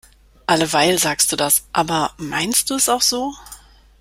[0.47, 1.67] Alleweil sagst du das.
[1.73, 3.35] Aber meinst du es auch so?